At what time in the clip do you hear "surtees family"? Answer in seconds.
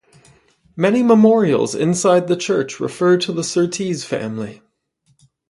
3.43-4.63